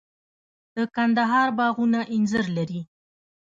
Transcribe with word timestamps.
د 0.75 0.77
کندهار 0.95 1.47
باغونه 1.57 2.01
انځر 2.15 2.45
لري. 2.57 2.81